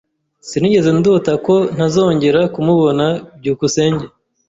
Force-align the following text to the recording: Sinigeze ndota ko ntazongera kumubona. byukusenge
Sinigeze 0.47 0.89
ndota 0.99 1.31
ko 1.45 1.55
ntazongera 1.73 2.41
kumubona. 2.53 3.05
byukusenge 3.39 4.05